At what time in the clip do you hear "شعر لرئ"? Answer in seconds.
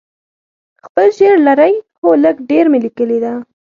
1.17-1.73